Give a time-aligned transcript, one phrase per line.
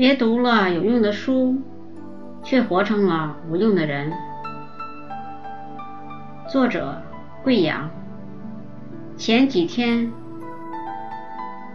[0.00, 1.58] 别读了有用的书，
[2.42, 4.10] 却活成了无用的人。
[6.50, 7.02] 作者：
[7.44, 7.90] 贵阳。
[9.18, 10.10] 前几天，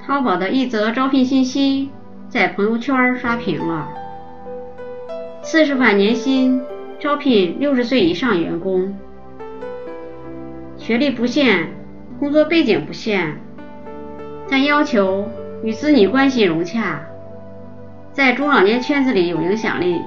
[0.03, 1.91] 淘宝的一则招聘信息
[2.27, 3.89] 在朋友圈刷屏了：
[5.43, 6.63] 四十万年薪，
[6.97, 8.97] 招聘六十岁以上员工，
[10.77, 11.67] 学历不限，
[12.17, 13.39] 工作背景不限，
[14.49, 15.29] 但要求
[15.63, 17.05] 与子女关系融洽。
[18.15, 20.01] 在中老年圈子里有影响力，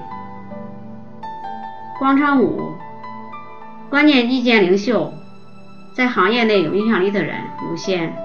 [1.99, 2.73] 广场舞，
[3.91, 5.13] 关键意见领袖，
[5.95, 7.37] 在行业内有影响力的人
[7.69, 8.17] 有限，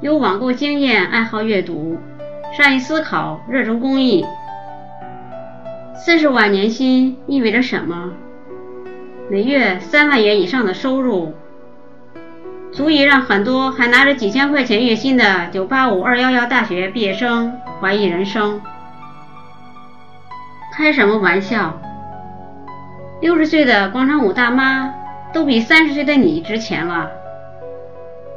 [0.00, 1.98] 有网购经验，爱好阅读，
[2.56, 4.24] 善于思考，热衷公益。
[5.96, 8.12] 四十万年薪意味着什么？
[9.28, 11.34] 每月三万元以上的收入。
[12.70, 18.60] 足以让很多还拿着几千块钱月薪的985、211大学毕业生怀疑人生。
[20.72, 21.80] 开什么玩笑！
[23.20, 24.94] 六十岁的广场舞大妈
[25.32, 27.10] 都比三十岁的你值钱了。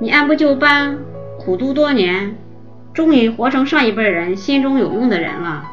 [0.01, 0.97] 你按部就班，
[1.39, 2.35] 苦读多年，
[2.91, 5.63] 终于活成上一辈人心中有用的人了。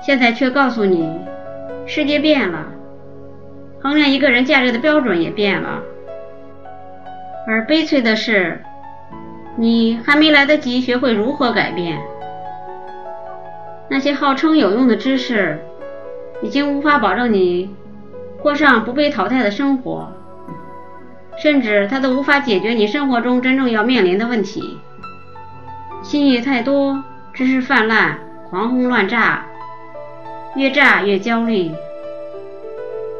[0.00, 1.12] 现在却告诉你，
[1.86, 2.66] 世界变了，
[3.82, 5.82] 衡量一个人价值的标准也变了。
[7.48, 8.62] 而悲催的是，
[9.60, 12.00] 你还没来得及学会如何改变。
[13.90, 15.58] 那些号称有用的知识，
[16.40, 17.68] 已经无法保证你
[18.40, 20.14] 过上不被淘汰的生活，
[21.42, 24.78] 甚至它都无法解决你生活中真正要面临的问题。
[26.00, 29.44] 信息太多，知识泛滥，狂轰乱炸，
[30.56, 31.70] 越炸越焦虑。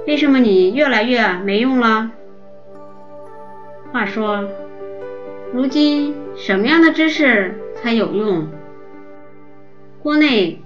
[0.07, 2.11] 为什么你越来越没用了？
[3.93, 4.43] 话说，
[5.53, 8.47] 如今什么样的知识才有用？
[10.01, 10.63] 国内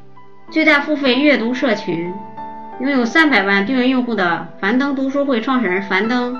[0.51, 2.13] 最大付费阅读社群，
[2.81, 6.39] 拥有三百万订阅用户的樊登读书会创始人樊登，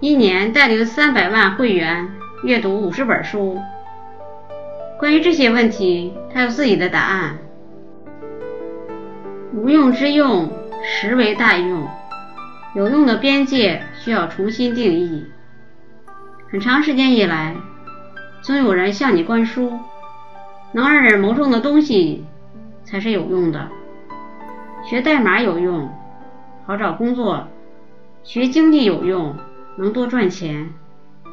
[0.00, 2.08] 一年带领三百万会员
[2.42, 3.60] 阅读五十本书。
[4.98, 7.38] 关于这些问题，他有自己的答案。
[9.52, 10.50] 无用之用，
[10.82, 11.86] 实为大用。
[12.74, 15.24] 有用的边界需要重新定义。
[16.54, 17.56] 很长时间以来，
[18.40, 19.72] 总有人向你灌输，
[20.70, 22.24] 能让人谋生的东西
[22.84, 23.68] 才是有用的。
[24.88, 25.90] 学代码有用，
[26.64, 27.48] 好找工作；
[28.22, 29.34] 学经济有用，
[29.78, 30.68] 能多赚钱；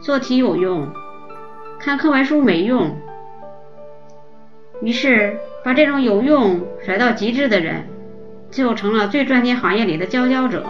[0.01, 0.91] 做题有用，
[1.79, 2.97] 看课外书没用。
[4.81, 7.87] 于是，把这种有用甩到极致的人，
[8.49, 10.65] 最后成了最赚钱行业里的佼佼者。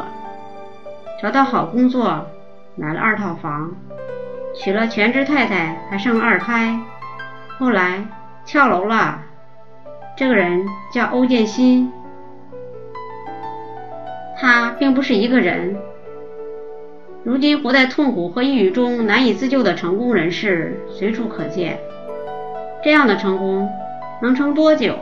[1.22, 2.28] 找到好工作，
[2.76, 3.74] 买了二套房，
[4.54, 6.80] 娶了全职太太，还生二胎。
[7.58, 8.06] 后来
[8.46, 9.22] 跳楼了。
[10.18, 11.92] 这个人叫欧建新，
[14.40, 15.78] 他并不是一个人。
[17.24, 21.80] 如今活在痛苦和抑郁中难以自救的成功人士随处可见。
[22.84, 23.70] 这样的成功
[24.22, 25.00] 能撑多久？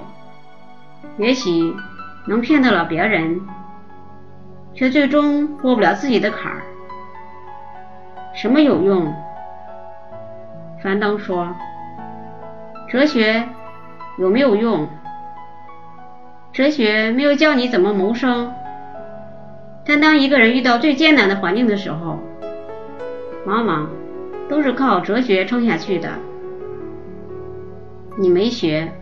[1.17, 1.73] 也许
[2.27, 3.41] 能骗得了别人。
[4.75, 6.61] 却最终过不了自己的坎儿。
[8.35, 9.13] 什么有用？
[10.81, 11.55] 樊登说
[12.89, 13.47] ：“哲学
[14.17, 14.87] 有没有用？
[16.53, 18.53] 哲学没有教你怎么谋生。
[19.85, 22.19] 但当一个人遇到最艰难的环境的时候，
[23.45, 23.89] 往往
[24.47, 26.09] 都是靠哲学撑下去的。
[28.17, 28.93] 你没学，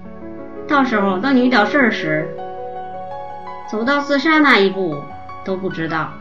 [0.67, 2.27] 到时候当你遇到事儿时，
[3.69, 4.95] 走到自杀那一步。”
[5.45, 6.11] 都不知道，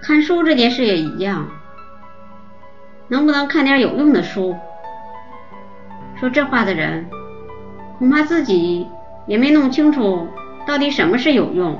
[0.00, 1.48] 看书这件事也一样，
[3.10, 4.54] 能不能看点有用的书？
[6.20, 7.06] 说这话的人，
[7.98, 8.86] 恐怕自己
[9.26, 10.28] 也没弄清楚
[10.64, 11.76] 到底什么是有用。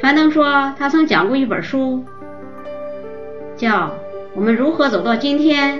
[0.00, 2.02] 樊登说，他曾讲过一本书，
[3.54, 3.68] 叫
[4.34, 5.78] 《我们如何走到今天》，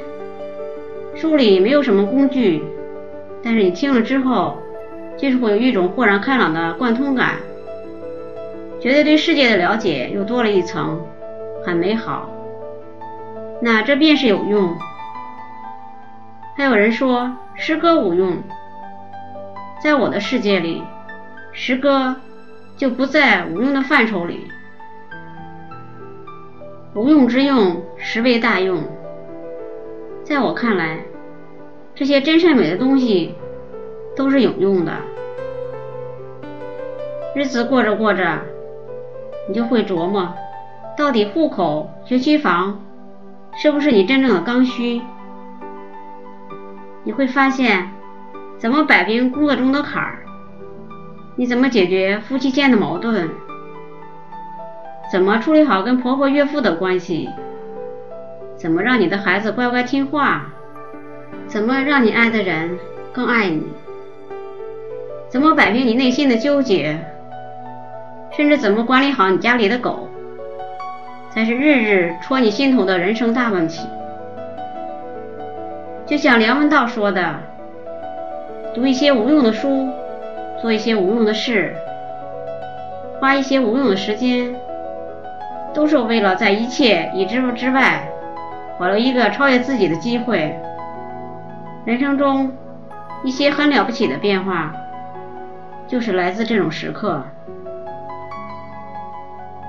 [1.14, 2.62] 书里没有什么工具，
[3.42, 4.58] 但是你听了之后，
[5.16, 7.36] 就是会有一种豁然开朗的贯通感。
[8.78, 11.00] 觉得对世界的了解又多了一层，
[11.64, 12.28] 很美好。
[13.64, 14.76] 那这便是有用。
[16.54, 18.42] 还有人说诗歌无用，
[19.82, 20.84] 在我的世界里，
[21.50, 22.14] 诗歌
[22.76, 24.50] 就不在无用的范畴里。
[26.94, 28.82] 无用之用，实为大用。
[30.24, 30.98] 在我看来，
[31.94, 33.34] 这些真善美的东西
[34.14, 34.92] 都是有用的。
[37.34, 38.40] 日子过着过着。
[39.48, 40.34] 你就会琢磨，
[40.98, 42.80] 到底户口、学区房
[43.56, 45.00] 是不是你真正的刚需？
[47.04, 47.90] 你会发现
[48.58, 50.24] 怎么摆平工作中的坎儿，
[51.36, 53.30] 你怎么解决夫妻间的矛盾，
[55.12, 57.28] 怎么处理好跟婆婆岳父的关系，
[58.56, 60.46] 怎么让你的孩子乖乖听话，
[61.46, 62.78] 怎么让你爱的人
[63.12, 63.62] 更爱你，
[65.28, 66.98] 怎么摆平你内心的纠结，
[68.32, 70.08] 甚至怎么管理好你家里的狗，
[71.34, 73.88] 才是日日戳你心头的人生大问题。
[76.06, 77.34] 就像梁文道说的
[78.72, 79.88] ：“读一些无用的书，
[80.62, 81.74] 做一些无用的事，
[83.18, 84.54] 花一些无用的时间，
[85.72, 88.08] 都是为了在一切已知之外，
[88.78, 90.56] 保留一个超越自己的机会。
[91.84, 92.52] 人生中
[93.24, 94.72] 一些很了不起的变化，
[95.88, 97.24] 就是来自这种时刻。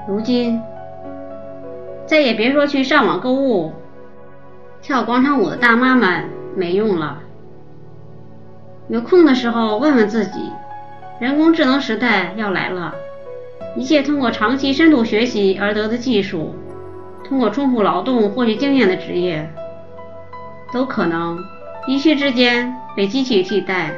[0.07, 0.61] 如今，
[2.05, 3.73] 再也别说去上网购物。”
[4.81, 6.25] 跳广场舞的大妈们
[6.55, 7.19] 没用了。
[8.87, 10.51] 有空的时候问问自己，
[11.19, 12.93] 人工智能时代要来了，
[13.75, 16.53] 一切通过长期深度学习而得的技术，
[17.27, 19.49] 通过重复劳动获取经验的职业，
[20.71, 21.43] 都可能
[21.87, 23.91] 一夕之间被机器替代。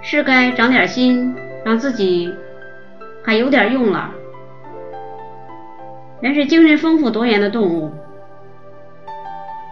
[0.00, 1.34] 是该长点心，
[1.64, 2.32] 让自己
[3.24, 4.10] 还有点用了。
[6.20, 7.92] 人是精神丰富多元的动物。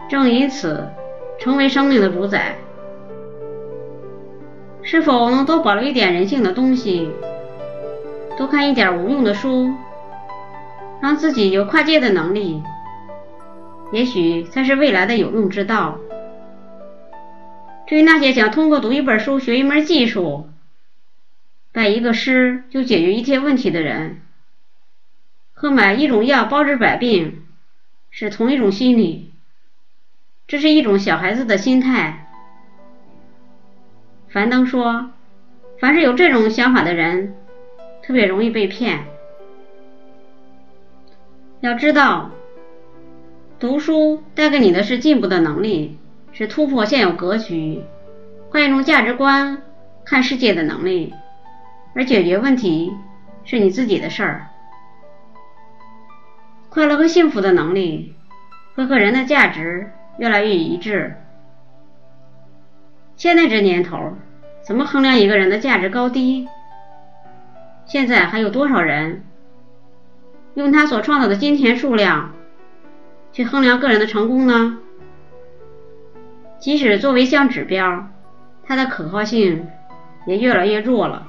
[0.09, 0.87] 正因此，
[1.39, 2.55] 成为生命的主宰。
[4.81, 7.09] 是否能多保留一点人性的东西，
[8.37, 9.71] 多看一点无用的书，
[11.01, 12.61] 让自己有跨界的能力，
[13.91, 15.97] 也许才是未来的有用之道。
[17.87, 20.49] 至于那些想通过读一本书学一门技术，
[21.71, 24.21] 拜一个诗就解决一切问题的人，
[25.63, 27.45] 和买一种药包治百病
[28.11, 29.31] 是同一种心理。
[30.45, 32.27] 这是一种小孩子的心态。
[34.27, 35.11] 樊登说
[35.79, 37.35] ：“凡是有这种想法的人，
[38.01, 39.05] 特别容易被骗。
[41.61, 42.31] 要知道，
[43.57, 45.97] 读书带给你的是进步的能力，
[46.33, 47.81] 是突破现有格局、
[48.49, 49.61] 换一种价值观
[50.03, 51.13] 看世界的能力，
[51.95, 52.91] 而解决问题
[53.45, 54.49] 是你自己的事儿。
[56.73, 58.15] 快乐和幸福的能力
[58.73, 61.15] 会和人的价值。”越来越一致。
[63.15, 64.13] 现在这年头，
[64.61, 66.47] 怎么衡量一个人的价值高低？
[67.85, 69.23] 现在还有多少人
[70.53, 72.31] 用他所创造的金钱数量
[73.31, 74.77] 去衡量个人的成功呢？
[76.59, 78.07] 即使作为一项指标，
[78.63, 79.67] 它的可靠性
[80.27, 81.27] 也越来越弱了。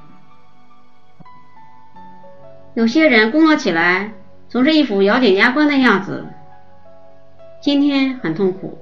[2.74, 4.12] 有些人工作起来
[4.54, 6.26] 总是一副咬紧牙关的样子。
[7.60, 8.78] 今天很痛苦，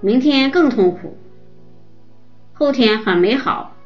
[0.00, 1.16] 明天更痛苦，
[2.52, 3.76] 后天很美好。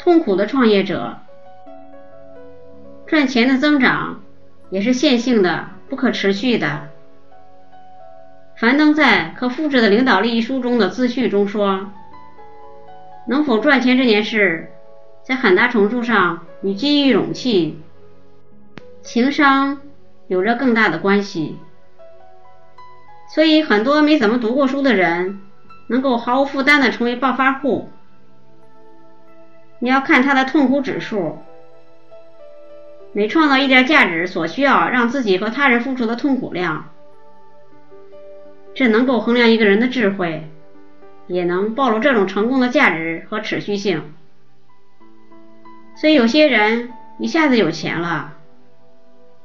[0.00, 1.18] 痛苦的创业者，
[3.06, 4.20] 赚钱的增长
[4.68, 6.88] 也是线性的、不可持续的。
[8.56, 11.92] 樊登在《可复制的领导力》一书中的自序中说
[13.30, 14.72] ：“能否赚钱这件事，
[15.22, 17.80] 在很大程度上与机遇、勇气、
[19.04, 19.80] 情商。”
[20.26, 21.58] 有着更大的关系，
[23.28, 25.42] 所以很多没怎么读过书的人
[25.88, 27.90] 能够毫无负担的成为暴发户。
[29.80, 31.40] 你要看他的痛苦指数，
[33.12, 36.88] 每创造一点价值所需要让自己和他人付出的痛苦量，
[38.74, 40.48] 这能够衡量一个人的智慧，
[41.26, 44.14] 也能暴露这种成功的价值和持续性。
[45.94, 48.38] 所以有些人一下子有钱了。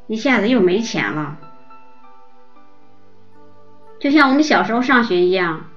[0.09, 1.37] 一下子又没钱了，
[3.99, 5.67] 就像我们小时候上学一样，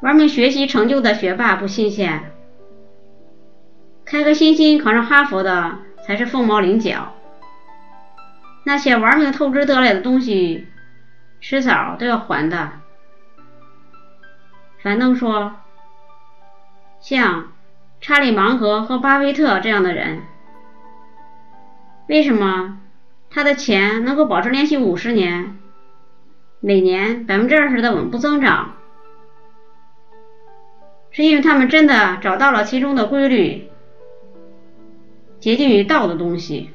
[0.00, 2.32] 玩命学习成就的学霸不新鲜，
[4.04, 7.14] 开开心心考上哈佛的才是凤毛麟角。
[8.64, 10.66] 那些玩命透支得来的东西，
[11.40, 12.72] 迟早都要还的。
[14.82, 15.54] 樊登说，
[16.98, 17.52] 像
[18.00, 20.22] 查理芒格和巴菲特这样的人，
[22.08, 22.80] 为什么？
[23.30, 25.58] 他的钱能够保持连续五十年，
[26.60, 28.76] 每年百分之二十的稳步增长，
[31.10, 33.68] 是因为他们真的找到了其中的规律，
[35.38, 36.70] 接近于道的东西。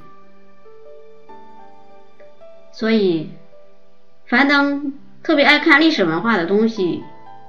[2.71, 3.31] 所以，
[4.25, 7.03] 樊登特别爱看历史文化的东西，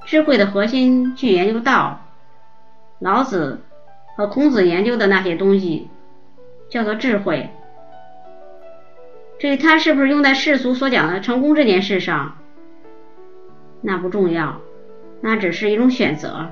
[0.04, 2.00] 智慧的核心去研究道。
[3.00, 3.60] 老子
[4.16, 5.88] 和孔子研究的那些东西，
[6.70, 7.50] 叫做智慧。
[9.44, 12.38] 对他是不是用在世俗所讲的成功这件事上，
[13.82, 14.62] 那不重要，
[15.20, 16.48] 那只是一种选择。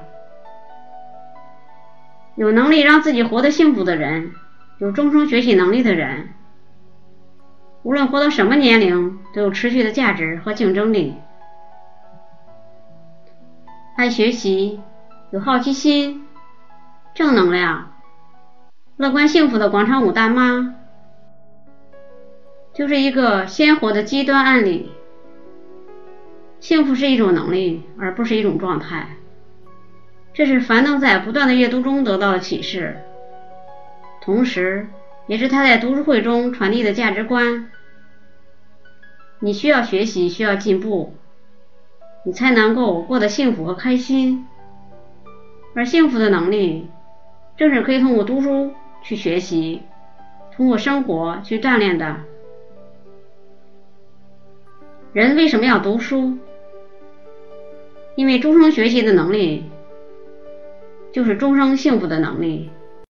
[2.34, 4.32] 有能力让自己活得幸福的人，
[4.76, 6.34] 有终生学习能力的人，
[7.82, 11.14] 无论活到什么年龄，都有持续的价值和竞争力。
[13.96, 14.82] 爱学习，
[15.30, 16.26] 有好奇心，
[17.14, 17.90] 正能量，
[18.99, 20.75] 乐观幸福的广场舞大妈，
[22.74, 24.90] 就是一个鲜活的极端案例。
[26.60, 29.08] 幸福是一种能力，而不是一种状态。
[30.32, 32.96] 这是樊登在不断的阅读中得到的启示，
[34.22, 34.86] 同时
[35.26, 37.70] 也是他在读书会中传递的价值观。
[39.40, 41.14] 你需要学习，需要进步，
[42.24, 44.46] 你才能够过得幸福和开心。
[45.74, 46.86] 而幸福的能力，
[47.56, 49.82] 正是可以通过读书去学习，
[50.54, 52.20] 通过生活去锻炼的。
[55.12, 56.38] 人为什么要读书？
[58.14, 59.64] 因为终生学习的能力。
[61.12, 62.71] 就是终生幸福的能力。